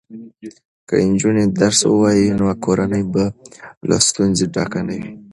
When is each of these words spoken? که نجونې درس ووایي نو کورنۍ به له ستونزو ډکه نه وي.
که 0.87 0.95
نجونې 1.09 1.45
درس 1.59 1.79
ووایي 1.87 2.27
نو 2.39 2.45
کورنۍ 2.63 3.03
به 3.13 3.23
له 3.87 3.97
ستونزو 4.07 4.45
ډکه 4.55 4.81
نه 4.87 4.95
وي. 5.01 5.11